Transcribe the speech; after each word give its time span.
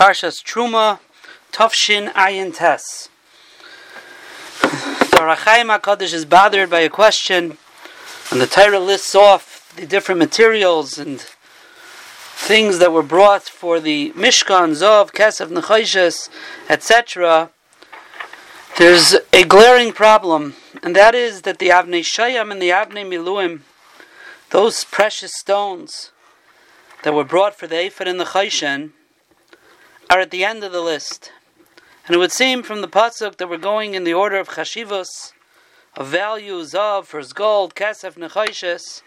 Parshas 0.00 0.42
Truma, 0.42 0.98
Tufshin 1.52 2.10
Ayin 2.14 2.54
Tes. 2.54 3.10
The 4.62 5.18
Rachaim 5.18 5.78
HaKadosh 5.78 6.14
is 6.14 6.24
bothered 6.24 6.70
by 6.70 6.80
a 6.80 6.88
question, 6.88 7.58
and 8.30 8.40
the 8.40 8.46
Torah 8.46 8.80
lists 8.80 9.14
off 9.14 9.70
the 9.76 9.84
different 9.84 10.18
materials 10.18 10.96
and 10.96 11.20
things 11.20 12.78
that 12.78 12.94
were 12.94 13.02
brought 13.02 13.42
for 13.42 13.78
the 13.78 14.10
Mishkan, 14.12 14.70
Zov, 14.70 15.10
Kesef, 15.10 15.48
Nechoshes, 15.48 16.30
etc. 16.70 17.50
There's 18.78 19.16
a 19.34 19.44
glaring 19.44 19.92
problem, 19.92 20.54
and 20.82 20.96
that 20.96 21.14
is 21.14 21.42
that 21.42 21.58
the 21.58 21.68
Avnei 21.68 22.00
Shayam 22.00 22.50
and 22.50 22.62
the 22.62 22.70
Avnei 22.70 23.04
Miluim, 23.04 23.60
those 24.48 24.82
precious 24.82 25.32
stones 25.34 26.10
that 27.02 27.12
were 27.12 27.22
brought 27.22 27.54
for 27.54 27.66
the 27.66 27.76
Ephod 27.76 28.08
and 28.08 28.18
the 28.18 28.24
Chayshen, 28.24 28.92
are 30.10 30.18
at 30.18 30.32
the 30.32 30.44
end 30.44 30.64
of 30.64 30.72
the 30.72 30.80
list. 30.80 31.30
And 32.06 32.16
it 32.16 32.18
would 32.18 32.32
seem 32.32 32.64
from 32.64 32.80
the 32.80 32.88
pasuk 32.88 33.36
that 33.36 33.48
we're 33.48 33.58
going 33.58 33.94
in 33.94 34.02
the 34.02 34.12
order 34.12 34.36
of 34.36 34.48
chashivos, 34.48 35.32
of 35.96 36.08
values 36.08 36.74
of 36.74 37.06
first 37.06 37.36
gold, 37.36 37.76
kesef, 37.76 38.14
nechoshes. 38.14 39.02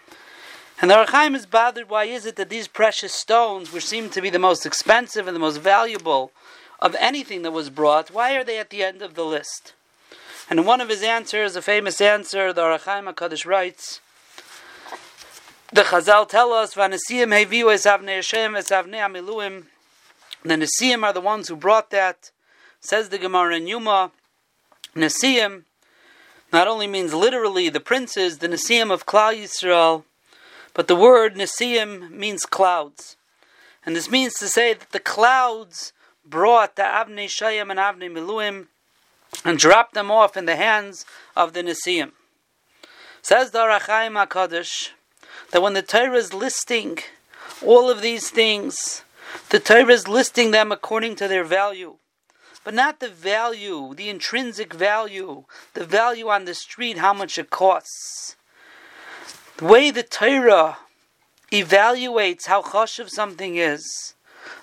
And 0.80 0.90
the 0.90 0.98
Ohr 0.98 1.04
HaChaim 1.04 1.36
is 1.36 1.44
bothered. 1.44 1.90
Why 1.90 2.04
is 2.04 2.24
it 2.24 2.36
that 2.36 2.48
these 2.48 2.68
precious 2.68 3.14
stones, 3.14 3.70
which 3.70 3.84
seem 3.84 4.08
to 4.10 4.22
be 4.22 4.30
the 4.30 4.38
most 4.38 4.64
expensive 4.64 5.28
and 5.28 5.36
the 5.36 5.40
most 5.40 5.58
valuable 5.58 6.32
of 6.80 6.96
anything 6.98 7.42
that 7.42 7.52
was 7.52 7.68
brought, 7.68 8.10
why 8.10 8.34
are 8.34 8.44
they 8.44 8.58
at 8.58 8.70
the 8.70 8.82
end 8.82 9.02
of 9.02 9.14
the 9.14 9.24
list? 9.24 9.74
And 10.48 10.66
one 10.66 10.80
of 10.80 10.88
his 10.88 11.02
answers, 11.02 11.54
a 11.54 11.62
famous 11.62 12.00
answer, 12.00 12.52
the 12.52 12.62
Ohr 12.62 12.78
HaChaim 12.78 13.12
Hakadosh 13.12 13.44
writes. 13.44 14.00
The 15.70 15.82
Chazal 15.82 16.28
tell 16.28 16.52
us. 16.52 16.74
The 20.44 20.56
Nesiim 20.56 21.02
are 21.02 21.12
the 21.12 21.22
ones 21.22 21.48
who 21.48 21.56
brought 21.56 21.90
that. 21.90 22.30
Says 22.80 23.08
the 23.08 23.18
Gemara 23.18 23.56
in 23.56 23.66
Yuma, 23.66 24.12
Nesiim 24.94 25.64
not 26.52 26.68
only 26.68 26.86
means 26.86 27.14
literally 27.14 27.70
the 27.70 27.80
princes, 27.80 28.38
the 28.38 28.48
Nesiim 28.48 28.92
of 28.92 29.06
Klal 29.06 29.34
Yisrael, 29.34 30.04
but 30.74 30.86
the 30.86 30.94
word 30.94 31.34
Nesiim 31.34 32.10
means 32.10 32.44
clouds. 32.44 33.16
And 33.86 33.96
this 33.96 34.10
means 34.10 34.34
to 34.34 34.48
say 34.48 34.74
that 34.74 34.92
the 34.92 35.00
clouds 35.00 35.94
brought 36.26 36.76
the 36.76 36.82
Avnei 36.82 37.24
Shayim 37.24 37.70
and 37.70 37.80
Avnei 37.80 38.12
Miluim 38.12 38.66
and 39.44 39.58
dropped 39.58 39.94
them 39.94 40.10
off 40.10 40.36
in 40.36 40.44
the 40.44 40.56
hands 40.56 41.06
of 41.34 41.54
the 41.54 41.62
Nesiim. 41.62 42.12
Says 43.22 43.50
the 43.50 43.62
Ohr 43.62 43.78
HaChaim 43.78 44.26
HaKadosh 44.26 44.90
that 45.52 45.62
when 45.62 45.72
the 45.72 45.82
Torah 45.82 46.16
is 46.16 46.34
listing 46.34 46.98
all 47.64 47.88
of 47.88 48.02
these 48.02 48.28
things, 48.30 49.04
the 49.50 49.60
Torah 49.60 49.92
is 49.92 50.08
listing 50.08 50.50
them 50.50 50.72
according 50.72 51.16
to 51.16 51.28
their 51.28 51.44
value, 51.44 51.96
but 52.64 52.74
not 52.74 53.00
the 53.00 53.08
value, 53.08 53.94
the 53.94 54.08
intrinsic 54.08 54.72
value, 54.72 55.44
the 55.74 55.84
value 55.84 56.28
on 56.28 56.44
the 56.44 56.54
street, 56.54 56.98
how 56.98 57.12
much 57.12 57.38
it 57.38 57.50
costs. 57.50 58.36
The 59.58 59.66
way 59.66 59.90
the 59.90 60.02
Torah 60.02 60.78
evaluates 61.52 62.46
how 62.46 62.62
chashiv 62.62 63.08
something 63.10 63.56
is, 63.56 64.14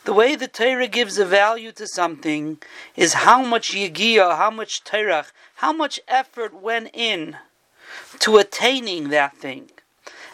the 0.03 0.13
way 0.13 0.35
the 0.35 0.47
Torah 0.47 0.87
gives 0.87 1.17
a 1.17 1.25
value 1.25 1.71
to 1.73 1.87
something 1.87 2.61
is 2.95 3.13
how 3.13 3.43
much 3.43 3.71
yigia, 3.71 4.37
how 4.37 4.51
much 4.51 4.83
Torah, 4.83 5.25
how 5.55 5.71
much 5.71 5.99
effort 6.07 6.53
went 6.53 6.89
in 6.93 7.37
to 8.19 8.37
attaining 8.37 9.09
that 9.09 9.37
thing. 9.37 9.69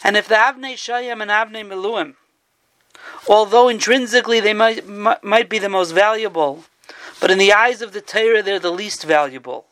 And 0.04 0.16
if 0.16 0.28
the 0.28 0.36
Avnei 0.36 0.74
Shayim 0.74 1.22
and 1.22 1.32
Avnei 1.32 1.68
Miluim 1.68 2.16
although 3.28 3.68
intrinsically 3.68 4.40
they 4.40 4.54
might, 4.54 4.88
might 4.88 5.50
be 5.50 5.60
the 5.60 5.70
most 5.70 5.92
valuable, 5.92 6.64
but 7.20 7.32
in 7.32 7.38
the 7.38 7.54
eyes 7.54 7.82
of 7.82 7.94
the 7.94 8.02
Torah 8.02 8.42
they're 8.42 8.60
the 8.60 8.72
least 8.72 9.04
valuable. 9.04 9.66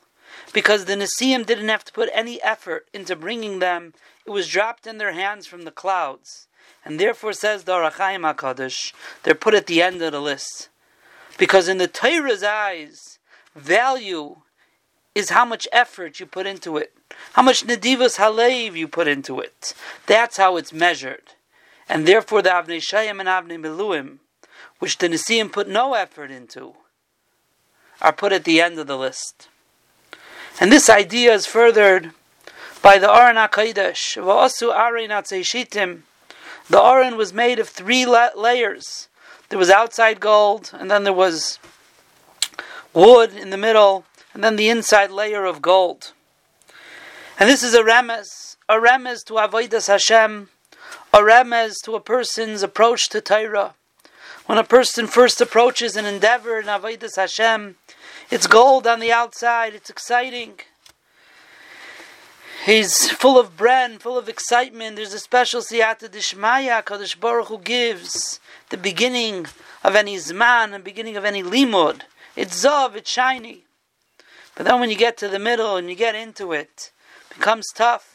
Because 0.54 0.86
the 0.86 0.96
Nesiim 0.96 1.46
didn't 1.46 1.68
have 1.68 1.84
to 1.86 1.94
put 1.94 2.10
any 2.14 2.42
effort 2.42 2.88
into 2.94 3.16
bringing 3.16 3.60
them, 3.60 3.94
it 4.26 4.30
was 4.30 4.48
dropped 4.48 4.88
in 4.88 4.98
their 4.98 5.12
hands 5.12 5.46
from 5.48 5.64
the 5.64 5.72
clouds. 5.72 6.48
And 6.84 7.00
therefore, 7.00 7.34
says 7.34 7.64
the 7.64 7.74
Ohr 7.74 7.90
HaChaim 7.90 8.34
HaKadosh, 8.34 8.94
they're 9.24 9.36
put 9.36 9.54
at 9.54 9.68
the 9.68 9.82
end 9.82 10.02
of 10.02 10.12
the 10.12 10.22
list. 10.22 10.70
Because 11.38 11.68
in 11.68 11.78
the 11.78 11.88
Torah's 11.88 12.44
eyes, 12.44 13.20
value 13.56 14.38
is 15.14 15.30
how 15.30 15.46
much 15.46 15.68
effort 15.72 16.20
you 16.20 16.26
put 16.26 16.46
into 16.46 16.78
it, 16.78 16.94
how 17.34 17.42
much 17.42 17.66
Nadivas 17.66 18.18
Halev 18.18 18.76
you 18.76 18.88
put 18.88 19.08
into 19.08 19.40
it. 19.40 19.74
That's 20.06 20.38
how 20.38 20.58
it's 20.58 20.72
measured 20.72 21.35
and 21.88 22.08
therefore 22.08 22.42
the 22.42 22.50
Avnei 22.50 22.78
Shayim 22.78 23.20
and 23.20 23.30
Avnei 23.30 23.60
Miluim, 23.60 24.18
which 24.80 24.98
the 24.98 25.08
Nesiim 25.08 25.52
put 25.52 25.68
no 25.68 25.94
effort 25.94 26.32
into, 26.32 26.76
are 28.02 28.14
put 28.14 28.34
at 28.34 28.44
the 28.44 28.62
end 28.62 28.78
of 28.80 28.88
the 28.88 28.98
list. 28.98 29.48
And 30.60 30.72
this 30.72 30.90
idea 30.90 31.34
is 31.34 31.46
furthered 31.46 32.12
by 32.82 32.98
the 32.98 33.12
Aron 33.12 33.36
HaKadosh, 33.36 34.18
V'asu 34.18 34.74
Aron 34.74 35.10
Shitim. 35.10 36.02
The 36.70 36.82
Aron 36.82 37.18
was 37.18 37.34
made 37.34 37.60
of 37.60 37.70
three 37.70 38.06
la- 38.06 38.30
layers. 38.36 39.08
There 39.50 39.60
was 39.60 39.70
outside 39.70 40.20
gold, 40.20 40.72
and 40.74 40.90
then 40.90 41.04
there 41.04 41.14
was 41.14 41.60
wood 42.94 43.34
in 43.34 43.50
the 43.50 43.58
middle, 43.58 44.06
and 44.34 44.44
then 44.44 44.56
the 44.56 44.70
inside 44.70 45.12
layer 45.12 45.46
of 45.46 45.62
gold. 45.62 46.14
And 47.40 47.50
this 47.50 47.64
is 47.64 47.74
a 47.74 47.84
remez, 47.84 48.56
a 48.70 48.76
remez 48.76 49.24
to 49.26 49.34
Avodas 49.34 49.88
Hashem, 49.88 50.50
a 51.16 51.20
remez 51.20 51.76
to 51.82 51.96
a 51.96 52.02
person's 52.02 52.62
approach 52.62 53.08
to 53.08 53.22
Torah. 53.22 53.74
When 54.48 54.58
a 54.58 54.66
person 54.66 55.08
first 55.08 55.40
approaches 55.40 55.96
an 55.96 56.04
endeavor 56.04 56.60
in 56.60 56.66
Avodas 56.66 57.16
Hashem, 57.16 57.78
it's 58.30 58.48
gold 58.48 58.86
on 58.86 59.00
the 59.00 59.14
outside, 59.14 59.74
it's 59.74 59.90
exciting. 59.90 60.60
He's 62.66 63.10
full 63.12 63.40
of 63.40 63.56
bren, 63.56 63.98
full 63.98 64.18
of 64.18 64.28
excitement. 64.28 64.98
There's 64.98 65.14
a 65.14 65.20
special 65.20 65.62
siyata 65.62 66.10
dishmaya 66.10 66.84
Kadosh 66.84 67.18
Baruch 67.18 67.48
Hu 67.48 67.60
gives 67.60 68.42
the 68.70 68.78
beginning 68.78 69.46
of 69.86 69.96
any 69.96 70.18
zman, 70.18 70.72
the 70.72 70.80
beginning 70.80 71.16
of 71.16 71.24
any 71.24 71.42
limud. 71.42 72.02
It's 72.36 72.66
zav, 72.66 72.94
it's 72.94 73.10
shiny. 73.10 73.64
But 74.54 74.66
then 74.66 74.82
when 74.82 74.90
you 74.90 74.98
get 74.98 75.16
to 75.20 75.30
the 75.30 75.40
middle 75.40 75.78
and 75.78 75.90
you 75.90 75.96
get 75.96 76.16
into 76.16 76.52
it, 76.52 76.92
it 77.32 77.38
becomes 77.38 77.68
tough. 77.74 78.15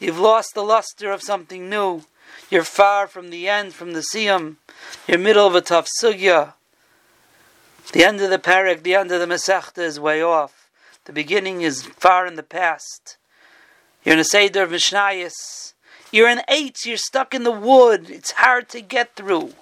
You've 0.00 0.18
lost 0.18 0.54
the 0.54 0.64
luster 0.64 1.12
of 1.12 1.22
something 1.22 1.68
new. 1.68 2.02
You're 2.50 2.64
far 2.64 3.06
from 3.06 3.30
the 3.30 3.48
end, 3.48 3.74
from 3.74 3.92
the 3.92 4.04
siyam. 4.14 4.56
You're 5.06 5.18
middle 5.18 5.46
of 5.46 5.54
a 5.54 5.60
tough 5.60 5.88
sugya. 6.02 6.54
The 7.92 8.04
end 8.04 8.20
of 8.20 8.30
the 8.30 8.38
parak, 8.38 8.82
the 8.82 8.94
end 8.94 9.12
of 9.12 9.20
the 9.20 9.32
Masechta 9.32 9.82
is 9.82 10.00
way 10.00 10.22
off. 10.22 10.70
The 11.04 11.12
beginning 11.12 11.60
is 11.60 11.82
far 11.84 12.26
in 12.26 12.36
the 12.36 12.42
past. 12.42 13.18
You're 14.02 14.14
in 14.14 14.20
a 14.20 14.24
Seder 14.24 14.62
of 14.62 14.70
Mishnayis. 14.70 15.74
You're 16.10 16.28
in 16.28 16.42
eight, 16.48 16.78
you're 16.84 16.96
stuck 16.96 17.34
in 17.34 17.44
the 17.44 17.50
wood. 17.50 18.10
It's 18.10 18.32
hard 18.32 18.68
to 18.70 18.80
get 18.80 19.16
through. 19.16 19.52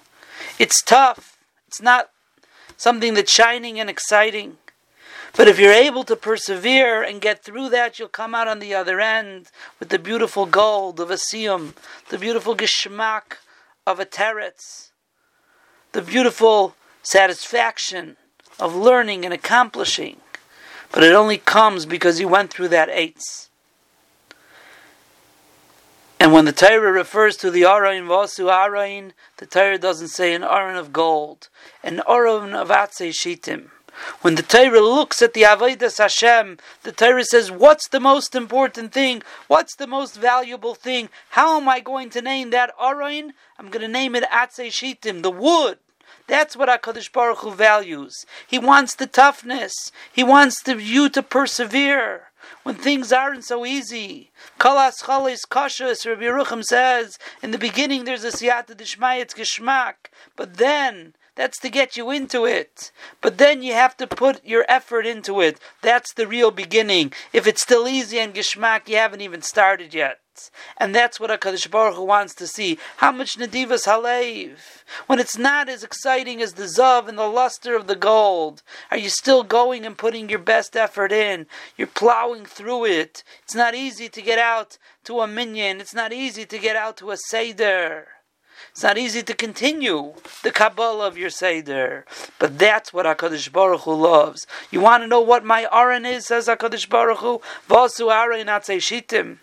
It's 0.57 0.81
tough. 0.81 1.37
It's 1.67 1.81
not 1.81 2.11
something 2.77 3.13
that's 3.13 3.31
shining 3.31 3.79
and 3.79 3.89
exciting. 3.89 4.57
But 5.35 5.47
if 5.47 5.59
you're 5.59 5.71
able 5.71 6.03
to 6.05 6.15
persevere 6.15 7.01
and 7.03 7.21
get 7.21 7.43
through 7.43 7.69
that, 7.69 7.99
you'll 7.99 8.09
come 8.09 8.33
out 8.33 8.47
on 8.47 8.59
the 8.59 8.73
other 8.73 8.99
end 8.99 9.51
with 9.79 9.89
the 9.89 9.99
beautiful 9.99 10.45
gold 10.45 10.99
of 10.99 11.11
a 11.11 11.15
siyum, 11.15 11.73
the 12.09 12.17
beautiful 12.17 12.55
geschmack 12.55 13.37
of 13.85 13.99
a 13.99 14.05
teretz, 14.05 14.91
the 15.91 16.01
beautiful 16.01 16.75
satisfaction 17.03 18.17
of 18.59 18.75
learning 18.75 19.25
and 19.25 19.33
accomplishing. 19.33 20.17
But 20.91 21.03
it 21.03 21.13
only 21.13 21.37
comes 21.37 21.85
because 21.85 22.19
you 22.19 22.27
went 22.27 22.51
through 22.51 22.69
that 22.69 22.89
Eitz. 22.89 23.49
And 26.19 26.33
when 26.33 26.43
the 26.45 26.51
Torah 26.51 26.91
refers 26.91 27.37
to 27.37 27.49
the 27.49 27.61
Arain 27.61 28.05
Vasu 28.05 28.51
Arain, 28.51 29.13
the 29.37 29.45
Torah 29.45 29.77
doesn't 29.77 30.09
say 30.09 30.33
an 30.33 30.43
Aron 30.43 30.75
of 30.75 30.91
gold, 30.91 31.47
an 31.81 32.01
Aron 32.07 32.53
of 32.53 32.67
Atzei 32.67 33.13
Shitim. 33.13 33.69
When 34.21 34.35
the 34.35 34.43
Torah 34.43 34.81
looks 34.81 35.21
at 35.21 35.33
the 35.33 35.43
Avodas 35.43 35.97
Hashem, 35.97 36.57
the 36.83 36.91
Torah 36.91 37.23
says, 37.23 37.51
What's 37.51 37.87
the 37.87 37.99
most 37.99 38.35
important 38.35 38.91
thing? 38.91 39.21
What's 39.47 39.75
the 39.75 39.87
most 39.87 40.15
valuable 40.15 40.75
thing? 40.75 41.09
How 41.31 41.59
am 41.59 41.67
I 41.67 41.79
going 41.79 42.09
to 42.11 42.21
name 42.21 42.49
that 42.51 42.73
Arain? 42.77 43.31
I'm 43.57 43.69
going 43.69 43.81
to 43.81 43.87
name 43.87 44.15
it 44.15 44.23
Atzei 44.25 44.67
Shitim, 44.67 45.21
the 45.21 45.31
wood. 45.31 45.79
That's 46.27 46.55
what 46.55 46.69
HaKadosh 46.69 47.11
Baruch 47.11 47.39
Hu 47.39 47.51
values. 47.51 48.25
He 48.47 48.59
wants 48.59 48.93
the 48.93 49.07
toughness. 49.07 49.73
He 50.13 50.23
wants 50.23 50.61
the, 50.61 50.81
you 50.81 51.09
to 51.09 51.23
persevere 51.23 52.29
when 52.63 52.75
things 52.75 53.11
aren't 53.11 53.45
so 53.45 53.65
easy. 53.65 54.31
Kalas 54.59 55.03
chalis 55.03 55.41
kashas, 55.49 56.05
Rabbi 56.05 56.21
Yerucham 56.21 56.63
says, 56.63 57.17
in 57.41 57.51
the 57.51 57.57
beginning 57.57 58.03
there's 58.03 58.23
a 58.23 58.31
siyata 58.31 58.77
dishmai, 58.77 59.15
it's 59.15 59.33
geschmack. 59.33 60.11
But 60.35 60.57
then, 60.57 61.15
that's 61.39 61.57
to 61.57 61.69
get 61.69 61.95
you 61.95 62.11
into 62.11 62.43
it. 62.43 62.91
But 63.21 63.37
then 63.37 63.63
you 63.63 63.71
have 63.71 63.95
to 63.95 64.07
put 64.07 64.45
your 64.45 64.65
effort 64.67 65.05
into 65.05 65.39
it. 65.39 65.57
That's 65.81 66.11
the 66.11 66.27
real 66.27 66.51
beginning. 66.51 67.13
If 67.31 67.47
it's 67.47 67.61
still 67.61 67.87
easy 67.87 68.19
and 68.19 68.35
geschmack, 68.35 68.89
you 68.89 68.97
haven't 68.97 69.21
even 69.21 69.41
started 69.41 69.93
yet. 69.93 70.19
And 70.75 70.93
that's 70.93 71.17
what 71.17 71.29
HaKadosh 71.29 71.71
Baruch 71.71 71.95
Hu 71.95 72.03
wants 72.03 72.35
to 72.35 72.45
see. 72.45 72.77
How 72.97 73.13
much 73.13 73.37
Nadivas 73.37 73.85
Halev? 73.85 74.83
When 75.07 75.17
it's 75.17 75.37
not 75.37 75.69
as 75.69 75.81
exciting 75.81 76.41
as 76.41 76.55
the 76.55 76.63
Zav 76.63 77.07
and 77.07 77.17
the 77.17 77.27
luster 77.27 77.73
of 77.73 77.87
the 77.87 77.95
gold, 77.95 78.61
are 78.91 78.97
you 78.97 79.09
still 79.09 79.43
going 79.43 79.85
and 79.85 79.97
putting 79.97 80.27
your 80.27 80.39
best 80.39 80.75
effort 80.75 81.13
in? 81.13 81.47
You're 81.77 81.87
plowing 81.87 82.43
through 82.43 82.83
it. 82.83 83.23
It's 83.43 83.55
not 83.55 83.75
easy 83.75 84.09
to 84.09 84.21
get 84.21 84.39
out 84.39 84.77
to 85.05 85.21
a 85.21 85.27
minyan. 85.27 85.79
It's 85.79 85.95
not 85.95 86.11
easy 86.11 86.45
to 86.45 86.59
get 86.59 86.75
out 86.75 86.97
to 86.97 87.11
a 87.11 87.17
Seder. 87.17 88.09
It's 88.71 88.83
not 88.83 88.97
easy 88.97 89.23
to 89.23 89.33
continue 89.33 90.13
the 90.43 90.51
Kabbalah 90.51 91.07
of 91.07 91.17
your 91.17 91.29
Seder. 91.29 92.05
But 92.37 92.59
that's 92.59 92.93
what 92.93 93.05
HaKadosh 93.05 93.51
Baruch 93.51 93.81
Hu 93.81 93.93
loves. 93.93 94.47
You 94.71 94.81
want 94.81 95.03
to 95.03 95.07
know 95.07 95.21
what 95.21 95.43
my 95.43 95.67
Aron 95.71 96.05
is, 96.05 96.27
says 96.27 96.47
HaKadosh 96.47 96.89
Baruch 96.89 97.19
Hu? 97.19 97.41
Vasu 97.67 98.11
Aron 98.11 98.47
Shitim. 98.47 99.37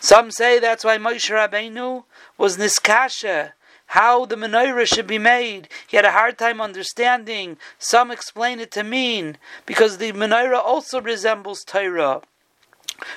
Some 0.00 0.30
say 0.30 0.58
that's 0.58 0.84
why 0.84 0.98
Moshe 0.98 1.30
Rabbeinu 1.30 2.04
was 2.36 2.56
Niskasha, 2.56 3.52
how 3.86 4.24
the 4.24 4.36
menorah 4.36 4.86
should 4.86 5.06
be 5.06 5.18
made. 5.18 5.68
He 5.86 5.96
had 5.96 6.04
a 6.04 6.12
hard 6.12 6.38
time 6.38 6.60
understanding. 6.60 7.56
Some 7.78 8.10
explain 8.10 8.58
it 8.60 8.70
to 8.72 8.82
mean 8.82 9.38
because 9.66 9.98
the 9.98 10.12
menorah 10.12 10.62
also 10.62 11.00
resembles 11.00 11.62
Torah. 11.64 12.22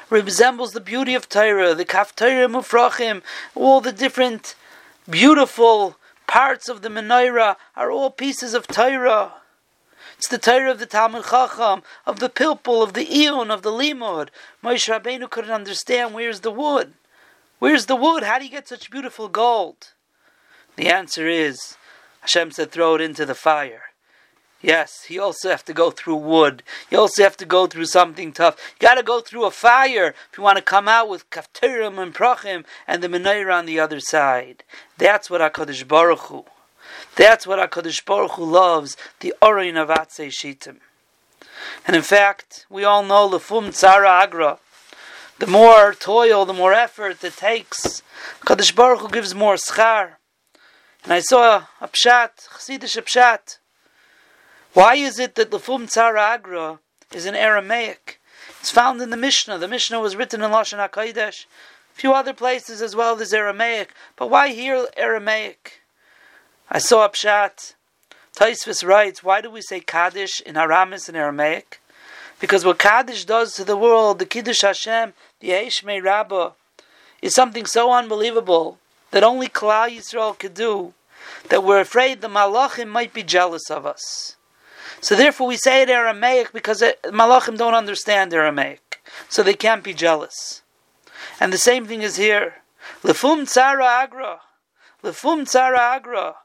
Resembles 0.10 0.74
the 0.74 0.82
beauty 0.82 1.14
of 1.14 1.30
Torah, 1.30 1.76
the 1.76 1.86
Kaftorah 1.86 2.52
Mufrachim, 2.52 3.22
all 3.54 3.82
the 3.82 3.92
different 3.92 4.56
beautiful 5.10 5.98
parts 6.28 6.70
of 6.70 6.82
the 6.82 6.90
menorah 6.90 7.56
are 7.76 7.92
all 7.92 8.10
pieces 8.10 8.54
of 8.54 8.68
Torah. 8.68 9.34
It's 10.18 10.28
the 10.28 10.38
Torah 10.38 10.72
of 10.72 10.80
the 10.80 10.86
Talmud 10.86 11.26
Chacham, 11.26 11.84
of 12.06 12.20
the 12.20 12.30
Pilpul, 12.30 12.82
of 12.82 12.94
the 12.94 13.14
Eon, 13.14 13.52
of 13.52 13.62
the 13.62 13.72
Limud. 13.72 14.30
Moshe 14.64 14.90
Rabbeinu 14.90 15.30
couldn't 15.30 15.52
understand 15.52 16.14
where's 16.14 16.40
the 16.42 16.52
wood. 16.52 16.94
Where's 17.60 17.86
the 17.86 17.96
wood? 17.96 18.24
How 18.24 18.40
do 18.40 18.46
you 18.46 18.52
get 18.52 18.68
such 18.68 18.92
beautiful 18.92 19.28
gold? 19.28 19.94
The 20.76 20.90
answer 20.90 21.28
is 21.28 21.78
Hashem 22.22 22.52
said, 22.52 22.72
throw 22.72 22.96
it 22.96 23.02
into 23.02 23.26
the 23.26 23.36
fire. 23.36 23.84
Yes, 24.66 25.06
you 25.10 25.22
also 25.22 25.50
have 25.50 25.64
to 25.66 25.74
go 25.74 25.92
through 25.92 26.16
wood. 26.16 26.64
You 26.90 26.98
also 26.98 27.22
have 27.22 27.38
to 27.38 27.46
go 27.46 27.68
through 27.68 27.86
something 27.86 28.32
tough. 28.32 28.58
You 28.82 28.88
got 28.88 28.96
to 28.96 29.04
go 29.04 29.20
through 29.20 29.46
a 29.46 29.52
fire 29.52 30.16
if 30.32 30.38
you 30.40 30.44
want 30.44 30.58
to 30.58 30.64
come 30.64 30.88
out 30.88 31.08
with 31.08 31.30
kaftirim 31.30 32.02
and 32.02 32.16
prachim 32.16 32.66
and 32.88 33.04
the 33.04 33.08
menorah 33.08 33.60
on 33.60 33.68
the 33.68 33.80
other 33.80 34.00
side. 34.00 34.64
That's 34.98 35.30
what 35.30 35.40
Hakadosh 35.40 35.88
Baruch 35.88 36.18
Hu. 36.18 36.46
That's 37.16 37.46
what 37.46 37.60
Hakadosh 37.60 38.04
Baruch 38.04 38.32
Hu 38.32 38.44
loves. 38.44 38.98
The 39.20 39.36
orin 39.40 39.78
of 39.78 39.90
Atzei 39.90 40.30
Shitim. 40.30 40.78
And 41.86 41.96
in 41.96 42.02
fact, 42.02 42.66
we 42.68 42.84
all 42.84 43.04
know 43.04 43.30
lefum 43.30 43.68
tzara 43.68 44.24
agra. 44.24 44.58
The 45.38 45.46
more 45.46 45.94
toil, 45.94 46.44
the 46.44 46.54
more 46.54 46.74
effort 46.74 47.24
it 47.24 47.38
takes. 47.38 48.02
Hakadosh 48.42 48.76
Baruch 48.76 49.02
Hu 49.02 49.10
gives 49.10 49.36
more 49.36 49.58
schar. 49.58 50.14
And 51.04 51.14
I 51.14 51.20
saw 51.20 51.66
a 51.80 51.88
pshat, 51.88 52.48
chassidish 52.50 53.00
pshat. 53.04 53.60
Why 54.76 54.96
is 54.96 55.20
it 55.20 55.36
that 55.36 55.52
the 55.52 55.60
Fum 55.60 55.88
Tzara 55.88 56.20
Agra 56.20 56.80
is 57.14 57.26
in 57.26 57.34
Aramaic? 57.34 58.20
It's 58.60 58.72
found 58.72 59.02
in 59.02 59.10
the 59.10 59.16
Mishnah. 59.16 59.58
The 59.58 59.70
Mishnah 59.70 60.02
was 60.02 60.18
written 60.18 60.42
in 60.42 60.52
Lashon 60.52 60.86
HaKodesh. 60.86 61.46
A 61.46 61.96
few 61.96 62.12
other 62.12 62.34
places 62.34 62.82
as 62.82 62.94
well 62.94 63.22
as 63.22 63.34
Aramaic. 63.34 63.94
But 64.18 64.30
why 64.30 64.50
here 64.50 64.86
Aramaic? 64.98 65.80
I 66.70 66.80
saw 66.80 67.08
pshat. 67.08 67.76
Tosfos 68.38 68.86
writes, 68.86 69.24
why 69.24 69.40
do 69.40 69.50
we 69.50 69.62
say 69.62 69.80
Kaddish 69.80 70.42
in 70.42 70.58
Aramis 70.58 71.08
Aramaic? 71.08 71.80
Because 72.42 72.66
what 72.66 72.78
Kaddish 72.78 73.24
does 73.24 73.54
to 73.54 73.64
the 73.64 73.78
world, 73.78 74.20
the 74.20 74.26
Kiddush 74.26 74.60
Hashem, 74.60 75.14
the 75.40 75.52
Eishmei 75.52 76.04
Rabbah, 76.04 76.52
is 77.22 77.34
something 77.34 77.66
so 77.66 77.94
unbelievable 77.94 78.80
that 79.12 79.24
only 79.24 79.48
Klal 79.48 79.96
Yisrael 79.96 80.38
could 80.38 80.54
do, 80.54 80.94
that 81.48 81.64
we're 81.64 81.80
afraid 81.80 82.20
the 82.20 82.28
Malachim 82.28 82.90
might 82.90 83.14
be 83.14 83.24
jealous 83.24 83.72
of 83.72 83.86
us. 83.86 84.36
So 85.02 85.16
therefore 85.16 85.48
we 85.48 85.58
say 85.58 85.82
it 85.82 85.90
Aramaic 85.90 86.52
because 86.54 86.82
it, 86.82 87.02
Malachim 87.04 87.58
don't 87.58 87.74
understand 87.74 88.34
Aramaic. 88.34 89.02
So 89.30 89.44
they 89.44 89.54
can't 89.54 89.84
be 89.84 89.94
jealous. 89.94 90.62
And 91.40 91.52
the 91.52 91.58
same 91.58 91.86
thing 91.86 92.02
is 92.02 92.16
here. 92.16 92.56
Lefum 93.04 93.44
tzara 93.44 93.86
agra. 93.86 94.42
Lefum 95.04 95.44
tzara 95.44 95.78
agra. 95.78 96.36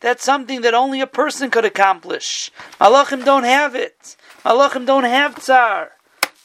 That's 0.00 0.24
something 0.24 0.62
that 0.62 0.74
only 0.74 1.00
a 1.00 1.06
person 1.06 1.50
could 1.50 1.64
accomplish. 1.64 2.50
Malachim 2.80 3.24
don't 3.24 3.44
have 3.44 3.74
it. 3.74 4.16
Malachim 4.44 4.86
don't 4.86 5.04
have 5.04 5.36
tzar. 5.36 5.90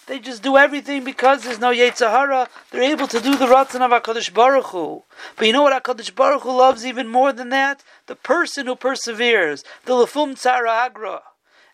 They 0.08 0.20
just 0.20 0.44
do 0.44 0.56
everything 0.56 1.04
because 1.04 1.44
there's 1.44 1.60
no 1.60 1.72
Yetzirah. 1.72 2.48
They're 2.70 2.84
able 2.84 3.08
to 3.08 3.20
do 3.20 3.36
the 3.36 3.48
Ratzon 3.48 3.82
of 3.82 3.90
HaKadosh 3.90 4.32
Baruch 4.32 4.68
Hu. 4.68 5.04
But 5.36 5.48
you 5.48 5.54
know 5.54 5.64
what 5.64 5.84
HaKadosh 5.84 6.14
Baruch 6.14 6.44
Hu 6.44 6.56
loves 6.56 6.86
even 6.86 7.08
more 7.08 7.34
than 7.34 7.50
that? 7.50 7.84
The 8.06 8.16
person 8.16 8.68
who 8.68 8.76
perseveres. 8.76 9.64
The 9.86 9.94
Lefum 9.94 10.36
Tzara 10.36 10.70
Agra 10.70 11.24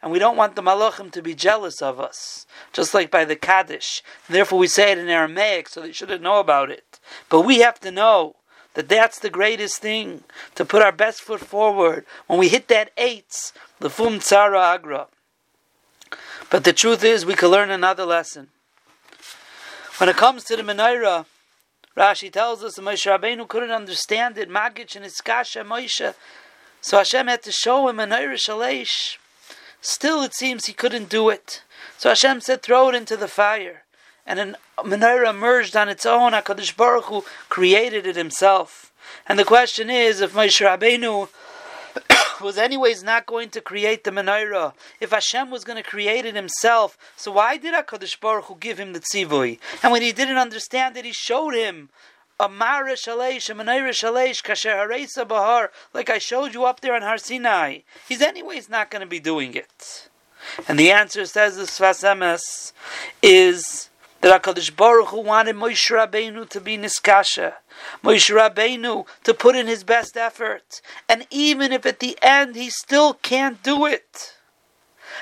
and 0.02 0.12
we 0.12 0.20
don't 0.20 0.38
want 0.38 0.56
the 0.56 0.62
malachim 0.62 1.12
to 1.12 1.22
be 1.22 1.36
jealous 1.36 1.82
of 1.82 2.00
us, 2.00 2.46
just 2.74 2.94
like 2.94 3.12
by 3.12 3.26
the 3.26 3.36
Kaddish. 3.36 4.02
Therefore, 4.28 4.60
we 4.60 4.68
say 4.68 4.92
it 4.92 4.98
in 4.98 5.10
Aramaic, 5.10 5.70
so 5.70 5.82
they 5.82 5.92
shouldn't 5.92 6.24
know 6.24 6.40
about 6.40 6.72
it. 6.72 7.00
But 7.30 7.42
we 7.42 7.60
have 7.60 7.80
to 7.82 7.92
know 7.92 8.36
that 8.74 8.90
that's 8.90 9.20
the 9.20 9.30
greatest 9.30 9.82
thing 9.82 10.24
to 10.56 10.66
put 10.66 10.82
our 10.82 10.92
best 10.92 11.22
foot 11.22 11.42
forward 11.42 12.06
when 12.28 12.40
we 12.40 12.50
hit 12.50 12.68
that 12.70 12.96
Eitz, 12.96 13.52
the 13.80 13.90
fum 13.90 14.20
tzara 14.20 14.74
agra. 14.74 15.08
But 16.50 16.64
the 16.64 16.74
truth 16.74 17.04
is, 17.04 17.26
we 17.26 17.36
can 17.36 17.50
learn 17.50 17.70
another 17.70 18.06
lesson. 18.06 18.50
When 19.98 20.10
it 20.10 20.18
comes 20.18 20.44
to 20.46 20.56
the 20.56 20.64
menorah, 20.64 21.26
Rashi 21.96 22.32
tells 22.32 22.64
us 22.64 22.76
that 22.76 22.82
Moshe 22.82 23.06
Rabbeinu 23.06 23.48
couldn't 23.48 23.72
understand 23.72 24.38
it, 24.38 24.50
Magich 24.50 24.96
and 24.96 25.06
Iskasha 25.06 25.66
Moshe. 25.66 26.14
So 26.80 26.98
Hashem 26.98 27.28
had 27.28 27.44
to 27.44 27.52
show 27.52 27.88
him 27.88 28.00
a 28.00 28.08
Neirish 28.08 28.48
Shalesh. 28.48 29.18
Still, 29.82 30.22
it 30.22 30.36
seems 30.36 30.66
he 30.66 30.74
couldn't 30.74 31.10
do 31.10 31.30
it. 31.30 31.64
So 31.98 32.10
Hashem 32.10 32.42
said, 32.42 32.62
throw 32.62 32.90
it 32.90 32.96
into 32.96 33.18
the 33.18 33.28
fire. 33.28 33.84
And 34.26 34.40
a 34.40 34.56
menorah 34.84 35.32
emerged 35.32 35.76
on 35.76 35.90
its 35.90 36.06
own. 36.06 36.34
HaKadosh 36.34 36.78
Baruch 36.78 37.06
Hu 37.06 37.24
created 37.50 38.06
it 38.06 38.16
himself. 38.16 38.94
And 39.28 39.40
the 39.40 39.44
question 39.44 39.90
is, 39.90 40.22
if 40.22 40.34
Moshe 40.34 40.64
Rabbeinu 40.64 41.28
was 42.42 42.58
anyways 42.58 43.04
not 43.04 43.26
going 43.26 43.50
to 43.50 43.62
create 43.62 44.04
the 44.04 44.12
menorah, 44.12 44.74
if 45.00 45.10
Hashem 45.10 45.50
was 45.50 45.64
going 45.64 45.82
to 45.82 45.90
create 45.90 46.26
it 46.26 46.36
himself, 46.36 46.98
so 47.16 47.32
why 47.32 47.58
did 47.58 47.74
HaKadosh 47.74 48.20
Baruch 48.20 48.46
Hu 48.46 48.58
give 48.60 48.80
him 48.80 48.94
the 48.94 49.00
tzivui? 49.00 49.60
And 49.82 49.92
when 49.92 50.04
he 50.04 50.12
didn't 50.12 50.38
understand 50.38 50.96
it, 50.96 51.06
he 51.06 51.12
showed 51.12 51.56
him 51.56 51.90
a 52.42 52.50
Mara 52.50 52.94
Shalesh, 52.94 53.52
a 53.52 53.54
Menorah 53.54 53.90
Shalesh, 53.90 54.42
Kasher 54.42 54.76
Haresa 54.76 55.28
Bahar, 55.28 55.70
like 55.94 56.10
I 56.10 56.18
showed 56.18 56.56
you 56.56 56.66
up 56.66 56.82
there 56.82 56.96
on 56.96 57.04
Har 57.04 57.20
Sinai. 57.20 57.82
He's 58.10 58.22
anyways 58.22 58.68
not 58.68 58.90
going 58.90 59.02
to 59.02 59.08
be 59.08 59.20
doing 59.20 59.54
it. 59.54 60.10
And 60.68 60.80
the 60.80 60.92
answer 60.92 61.28
says 61.28 61.56
the 61.56 61.64
Sfas 61.64 62.04
Emes 62.04 62.74
is 63.22 63.90
that 64.22 64.42
HaKadosh 64.42 64.76
Baruch 64.76 65.10
Hu 65.10 65.22
wanted 65.22 65.56
Moshe 65.56 65.92
Rabbeinu 65.92 66.50
to 66.50 66.60
be 66.60 66.80
Niskasha, 66.80 67.54
Moshe 68.04 68.34
Rabbeinu 68.36 69.06
to 69.24 69.34
put 69.36 69.56
in 69.56 69.68
his 69.68 69.84
best 69.84 70.18
effort. 70.18 70.82
And 71.08 71.28
even 71.30 71.72
if 71.72 71.86
at 71.86 72.00
the 72.00 72.18
end 72.24 72.56
he 72.56 72.72
still 72.72 73.14
can't 73.14 73.62
do 73.62 73.86
it, 73.86 74.36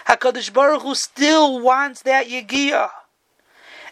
HaKadosh 0.07 0.53
Baruch 0.53 0.83
Hu 0.83 0.95
still 0.95 1.59
wants 1.59 2.01
that 2.03 2.27
Yegiyah. 2.27 2.91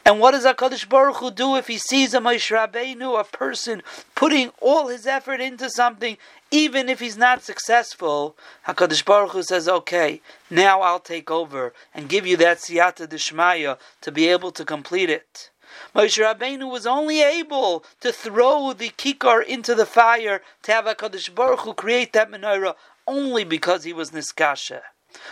And 0.08 0.22
what 0.22 0.32
does 0.32 0.46
HaKadosh 0.46 0.88
Baruch 0.88 1.18
Hu 1.18 1.32
do 1.32 1.58
if 1.58 1.68
he 1.68 1.78
sees 1.78 2.14
a 2.14 2.20
Moshe 2.20 2.50
Rabbeinu, 2.50 3.20
a 3.20 3.26
person 3.26 3.84
putting 4.16 4.52
all 4.62 4.88
his 4.88 5.06
effort 5.06 5.42
into 5.42 5.70
something, 5.70 6.18
even 6.50 6.88
if 6.88 7.02
he's 7.02 7.18
not 7.18 7.44
successful? 7.44 8.38
HaKadosh 8.66 9.04
Baruch 9.04 9.32
Hu 9.32 9.44
says, 9.44 9.68
okay, 9.68 10.22
now 10.50 10.80
I'll 10.80 11.02
take 11.02 11.30
over 11.30 11.74
and 11.94 12.08
give 12.08 12.26
you 12.26 12.38
that 12.38 12.60
siyata 12.60 13.06
deshmaya 13.06 13.78
to 14.00 14.10
be 14.14 14.30
able 14.30 14.52
to 14.52 14.64
complete 14.64 15.10
it. 15.10 15.50
Moshe 15.94 16.24
Rabbeinu 16.24 16.72
was 16.72 16.88
only 16.88 17.22
able 17.22 17.84
to 18.00 18.14
throw 18.14 18.72
the 18.72 18.92
kikar 18.92 19.46
into 19.46 19.76
the 19.76 19.86
fire 19.86 20.42
to 20.64 20.72
have 20.72 20.86
HaKadosh 20.86 21.36
Baruch 21.36 21.60
Hu 21.60 21.74
create 21.74 22.14
that 22.14 22.32
menorah 22.32 22.76
only 23.06 23.44
because 23.44 23.84
he 23.84 23.92
was 23.92 24.12
niskasha 24.12 24.84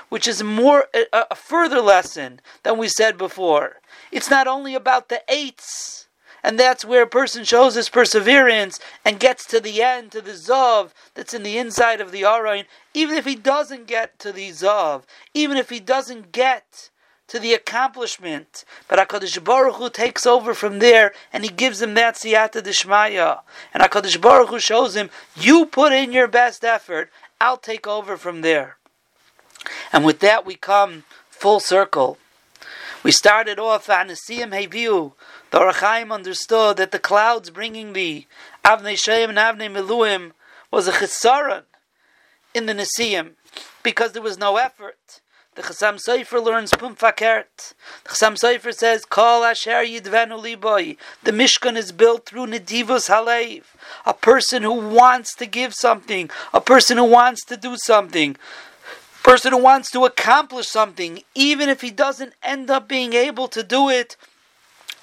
which 0.09 0.27
is 0.27 0.43
more 0.43 0.85
a, 0.93 1.05
a, 1.31 1.35
further 1.35 1.81
lesson 1.81 2.39
than 2.63 2.77
we 2.77 2.87
said 2.87 3.17
before. 3.17 3.81
It's 4.11 4.29
not 4.29 4.47
only 4.47 4.75
about 4.75 5.09
the 5.09 5.21
Eitz, 5.29 6.07
and 6.43 6.59
that's 6.59 6.85
where 6.85 7.01
a 7.01 7.07
person 7.07 7.43
shows 7.43 7.73
his 7.73 7.89
perseverance 7.89 8.79
and 9.03 9.19
gets 9.19 9.45
to 9.47 9.59
the 9.59 9.81
end, 9.81 10.11
to 10.11 10.21
the 10.21 10.33
Zav 10.33 10.91
that's 11.15 11.33
in 11.33 11.41
the 11.41 11.57
inside 11.57 11.99
of 11.99 12.11
the 12.11 12.21
Arain, 12.21 12.65
even 12.93 13.17
if 13.17 13.25
he 13.25 13.35
doesn't 13.35 13.87
get 13.87 14.19
to 14.19 14.31
the 14.31 14.49
Zav, 14.49 15.03
even 15.33 15.57
if 15.57 15.69
he 15.69 15.79
doesn't 15.79 16.31
get 16.31 16.91
to 17.27 17.39
the 17.39 17.53
accomplishment. 17.53 18.63
But 18.87 18.99
HaKadosh 18.99 19.43
Baruch 19.43 19.75
Hu 19.77 19.89
takes 19.89 20.27
over 20.27 20.53
from 20.53 20.77
there 20.77 21.13
and 21.33 21.43
he 21.43 21.49
gives 21.49 21.81
him 21.81 21.95
that 21.95 22.15
siyata 22.15 22.61
deshmaya. 22.61 23.39
And 23.73 23.81
HaKadosh 23.81 24.21
Baruch 24.21 24.49
Hu 24.49 24.59
shows 24.59 24.95
him, 24.95 25.09
you 25.35 25.65
put 25.65 25.93
in 25.93 26.11
your 26.11 26.27
best 26.27 26.63
effort, 26.63 27.09
I'll 27.41 27.57
take 27.57 27.87
over 27.87 28.17
from 28.17 28.41
there. 28.41 28.77
And 29.91 30.05
with 30.05 30.19
that 30.19 30.45
we 30.45 30.55
come 30.55 31.03
full 31.29 31.59
circle 31.59 32.17
We 33.03 33.11
started 33.11 33.59
off 33.59 33.87
Anasiyim 33.87 34.51
Heviu. 34.51 35.13
The 35.51 35.59
Ohr 35.59 35.71
HaChaim 35.71 36.11
understood 36.11 36.77
that 36.77 36.91
the 36.91 36.99
clouds 36.99 37.49
bringing 37.49 37.93
the 37.93 38.25
Avnei 38.63 38.97
Shem 38.97 39.29
and 39.29 39.37
Avnei 39.37 39.69
Miluim 39.69 40.31
was 40.71 40.87
a 40.87 40.91
chisaron 40.91 41.63
in 42.53 42.65
the 42.65 42.73
Nisiyim 42.73 43.33
because 43.83 44.13
there 44.13 44.21
was 44.21 44.39
no 44.39 44.57
effort. 44.57 45.21
The 45.55 45.61
Chassam 45.61 45.97
Sofer 46.05 46.43
learns 46.43 46.71
Pum 46.71 46.97
Fakert. 46.97 47.75
The 48.03 48.09
Chassam 48.09 48.33
Sofer 48.33 48.73
says, 48.73 49.05
Kol 49.05 49.45
Asher 49.45 49.85
Yidvenu 49.85 50.37
Liboy. 50.43 50.97
The 51.23 51.31
Mishkan 51.31 51.77
is 51.77 51.93
built 51.93 52.25
through 52.25 52.47
Nedivus 52.47 53.07
Halev. 53.09 53.63
A 54.05 54.13
person 54.13 54.63
who 54.63 54.73
wants 54.73 55.33
to 55.35 55.45
give 55.45 55.73
something, 55.73 56.29
a 56.53 56.59
person 56.59 56.97
who 56.97 57.05
wants 57.05 57.45
to 57.45 57.55
do 57.55 57.77
something, 57.77 58.35
person 59.25 59.53
who 59.53 59.57
wants 59.57 59.89
to 59.89 60.05
accomplish 60.05 60.67
something, 60.67 61.19
even 61.33 61.67
if 61.67 61.81
he 61.81 61.89
doesn't 61.89 62.33
end 62.43 62.69
up 62.69 62.87
being 62.87 63.13
able 63.13 63.47
to 63.47 63.63
do 63.63 63.89
it, 63.89 64.15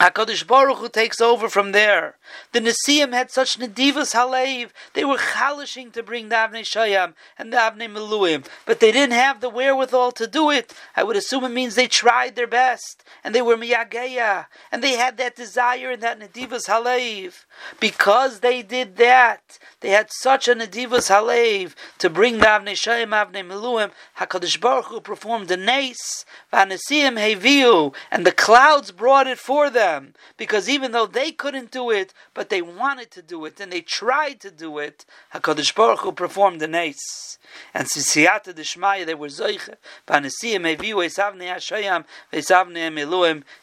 HaKadosh 0.03 0.49
Baruch 0.49 0.79
Hu 0.79 0.89
takes 0.89 1.21
over 1.21 1.49
from 1.49 1.71
there. 1.71 2.17
The 2.51 2.59
Nesiim 2.59 3.13
had 3.13 3.31
such 3.31 3.57
Nedivas 3.57 4.15
Halev, 4.15 4.71
they 4.95 5.05
were 5.05 5.17
chalishing 5.17 5.93
to 5.93 6.03
bring 6.03 6.29
the 6.29 6.35
Avnei 6.35 6.63
Shayam 6.63 7.15
and 7.39 7.53
the 7.53 7.57
Avnei 7.57 7.89
Meluim, 7.89 8.45
but 8.67 8.81
they 8.81 8.91
didn't 8.91 9.15
have 9.15 9.41
the 9.41 9.49
wherewithal 9.49 10.11
to 10.11 10.27
do 10.27 10.51
it. 10.51 10.75
I 10.97 11.05
would 11.05 11.15
assume 11.15 11.45
it 11.45 11.51
means 11.51 11.77
they 11.77 11.87
tried 11.87 12.35
their 12.35 12.49
best, 12.49 13.05
and 13.23 13.33
they 13.33 13.43
were 13.43 13.57
Miyageya, 13.57 14.47
and 14.73 14.83
they 14.83 14.95
had 14.95 15.19
that 15.19 15.37
desire 15.37 15.93
and 15.93 16.03
that 16.03 16.19
Nedivas 16.19 16.67
Halev. 16.67 17.45
Because 17.79 18.41
they 18.41 18.61
did 18.63 18.97
that, 18.97 19.61
they 19.83 19.91
had 19.91 20.09
such 20.11 20.49
a 20.49 20.57
Nedivas 20.57 21.11
Halev 21.11 21.77
to 21.99 22.11
bring 22.11 22.39
the 22.39 22.47
Avnei 22.47 22.73
Shayam, 22.73 23.11
Avnei 23.11 23.47
Meluim, 23.47 23.93
HaKadosh 24.19 24.61
Baruch 24.61 24.87
Hu 24.87 25.01
performed 25.01 25.47
the 25.47 25.57
Nes, 25.57 26.25
Vanesiim 26.53 27.21
Heviu, 27.21 27.95
and 28.11 28.27
the 28.27 28.33
clouds 28.33 28.91
brought 28.91 29.29
it 29.29 29.39
for 29.39 29.71
them 29.71 29.92
them 29.93 30.15
because 30.37 30.69
even 30.69 30.93
though 30.93 31.07
they 31.07 31.31
couldn't 31.31 31.71
do 31.71 31.91
it, 31.91 32.13
but 32.35 32.49
they 32.49 32.63
wanted 32.63 33.11
to 33.13 33.23
do 33.23 33.45
it 33.45 33.61
and 33.61 33.73
they 33.73 33.81
tried 33.81 34.41
to 34.41 34.51
do 34.51 34.79
it, 34.79 35.05
Hakadosh 35.35 35.75
Baruch 35.75 36.01
Hu 36.01 36.13
performed 36.13 36.61
the 36.61 36.69
nes. 36.69 37.39
And 37.75 37.87
Sisiyata 37.87 38.53
Dishmaya, 38.55 39.05
they 39.05 39.15
were 39.15 39.29
Zoiche, 39.29 39.75
Panesiyim 40.07 40.77
Eviu. 40.77 41.03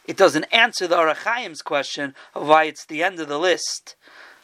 It 0.05 0.17
doesn't 0.17 0.43
answer 0.45 0.87
the 0.87 0.97
Ohr 0.97 1.13
HaChaim's 1.13 1.61
question 1.61 2.15
of 2.35 2.47
why 2.47 2.65
it's 2.65 2.85
the 2.85 3.03
end 3.03 3.19
of 3.19 3.27
the 3.27 3.39
list. 3.39 3.95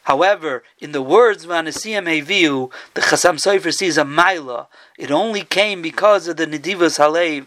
However, 0.04 0.62
in 0.78 0.92
the 0.92 1.02
words 1.02 1.46
Vanesiyam 1.46 2.06
Eviu, 2.06 2.70
the 2.94 3.00
Chasam 3.00 3.36
Sofer 3.36 3.74
sees 3.74 3.98
a 3.98 4.04
Maila. 4.04 4.68
It 4.96 5.10
only 5.10 5.42
came 5.42 5.82
because 5.82 6.28
of 6.28 6.36
the 6.36 6.46
Nedivas 6.46 6.98
Halev 6.98 7.46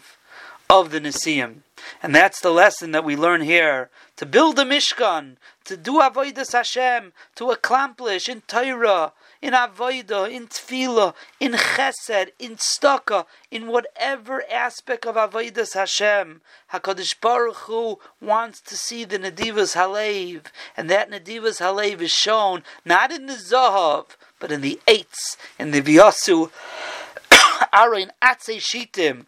of 0.69 0.91
the 0.91 0.99
Nisiyim. 0.99 1.61
And 2.01 2.15
that's 2.15 2.41
the 2.41 2.51
lesson 2.51 2.91
that 2.91 3.03
we 3.03 3.15
learn 3.15 3.41
here. 3.41 3.89
To 4.17 4.25
build 4.25 4.59
a 4.59 4.63
Mishkan, 4.63 5.37
to 5.65 5.77
do 5.77 5.93
Avodah 5.99 6.51
Hashem, 6.51 7.13
to 7.35 7.51
accomplish 7.51 8.27
in 8.27 8.41
Torah, 8.41 9.13
in 9.41 9.53
Avodah, 9.53 10.29
in 10.29 10.47
Tefillah, 10.47 11.13
in 11.39 11.53
Chesed, 11.53 12.31
in 12.39 12.57
Staka, 12.57 13.25
in 13.49 13.67
whatever 13.67 14.43
aspect 14.51 15.05
of 15.05 15.15
Avodah 15.15 15.73
Hashem, 15.73 16.41
HaKadosh 16.73 17.21
Baruch 17.21 17.55
Hu 17.55 17.99
wants 18.19 18.61
to 18.61 18.75
see 18.75 19.05
the 19.05 19.19
Nedivas 19.19 19.75
Halev, 19.75 20.45
and 20.75 20.89
that 20.89 21.09
Nedivas 21.09 21.59
Halev 21.59 22.01
is 22.01 22.11
shown 22.11 22.63
not 22.83 23.11
in 23.11 23.27
the 23.27 23.33
Zahav, 23.33 24.17
but 24.39 24.51
in 24.51 24.61
the 24.61 24.79
Eitz, 24.87 25.37
in 25.57 25.71
the 25.71 25.81
Vyasu, 25.81 26.51
Arin 27.73 28.09
Atzei 28.21 28.57
Shitim, 28.57 29.25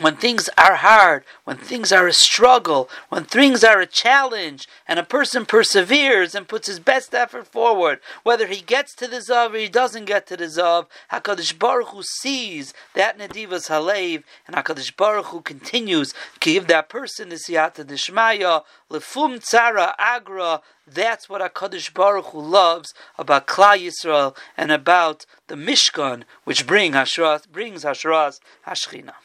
when 0.00 0.16
things 0.16 0.50
are 0.58 0.74
hard, 0.74 1.24
when 1.44 1.56
things 1.56 1.92
are 1.92 2.06
a 2.08 2.12
struggle, 2.12 2.88
when 3.10 3.24
things 3.24 3.62
are 3.62 3.80
a 3.80 3.86
challenge, 3.86 4.68
and 4.88 4.98
a 4.98 5.04
person 5.04 5.46
perseveres 5.46 6.34
and 6.34 6.48
puts 6.48 6.66
his 6.66 6.80
best 6.80 7.14
effort 7.14 7.46
forward, 7.46 8.00
whether 8.24 8.46
he 8.46 8.60
gets 8.60 8.94
to 8.94 9.06
the 9.06 9.18
Zav 9.18 9.54
or 9.54 9.58
he 9.58 9.68
doesn't 9.68 10.06
get 10.06 10.26
to 10.26 10.36
the 10.36 10.46
Zav, 10.46 10.86
HaKadosh 11.12 11.58
Baruch 11.58 11.88
Hu 11.88 12.02
sees 12.02 12.74
that 12.94 13.18
Nedivas 13.18 13.68
Halev, 13.68 14.24
and 14.46 14.56
HaKadosh 14.56 14.96
Baruch 14.96 15.26
Hu 15.26 15.40
continues 15.40 16.12
to 16.12 16.40
give 16.40 16.66
that 16.66 16.88
person 16.88 17.28
the 17.28 17.36
Siyata 17.36 17.84
Dishmaya, 17.84 18.64
Lefum 18.90 19.38
Tzara 19.38 19.94
Agra, 19.98 20.60
that's 20.86 21.28
what 21.28 21.40
HaKadosh 21.40 21.94
Baruch 21.94 22.26
Hu 22.26 22.40
loves 22.40 22.92
about 23.16 23.46
Klal 23.46 23.78
Yisrael 23.78 24.36
and 24.56 24.70
about 24.70 25.24
the 25.46 25.54
Mishkan, 25.54 26.24
which 26.44 26.66
bring 26.66 26.92
Hashras, 26.92 27.48
brings 27.48 27.84
Hashras 27.84 28.40
Hashchina. 28.66 29.14